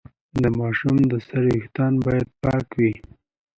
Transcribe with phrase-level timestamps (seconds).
[0.41, 2.93] د ماشوم د سر ویښتان باید پاک وي۔